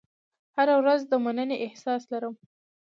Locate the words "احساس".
1.65-2.01